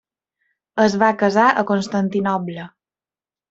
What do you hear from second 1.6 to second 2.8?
Constantinoble.